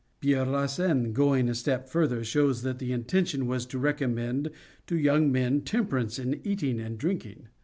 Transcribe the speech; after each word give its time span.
Pierre 0.19 0.47
la 0.47 0.65
Seine, 0.65 1.11
going 1.13 1.47
a 1.47 1.53
step 1.53 1.87
farther, 1.87 2.23
shows 2.23 2.63
that 2.63 2.79
the 2.79 2.91
intention 2.91 3.45
was 3.45 3.67
to 3.67 3.77
recommend 3.77 4.49
to 4.87 4.97
young 4.97 5.31
men 5.31 5.61
temperance 5.61 6.17
in 6.17 6.41
eating 6.43 6.79
and 6.79 6.97
drinking. 6.97 7.49